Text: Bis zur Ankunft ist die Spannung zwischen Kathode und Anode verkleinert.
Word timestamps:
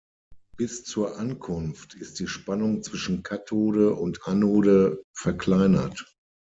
Bis 0.57 0.83
zur 0.83 1.19
Ankunft 1.19 1.93
ist 1.93 2.19
die 2.19 2.25
Spannung 2.27 2.81
zwischen 2.81 3.21
Kathode 3.21 3.93
und 3.93 4.25
Anode 4.25 5.03
verkleinert. 5.15 6.11